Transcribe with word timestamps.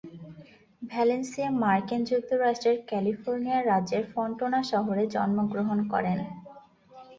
Valencia 0.81 1.49
মার্কিন 1.61 2.01
যুক্তরাষ্ট্রের 2.09 2.77
California 2.89 3.59
রাজ্যের 3.63 4.03
ফন্টানা 4.13 4.59
শহরে 4.71 5.03
জন্মগ্রহণ 5.15 5.79
করেন। 5.91 6.17